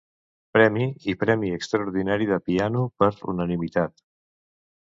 [0.55, 3.99] Premi i Premi Extraordinari de piano per unanimitat.